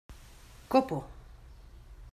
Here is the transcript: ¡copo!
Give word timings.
¡copo! 0.71 0.97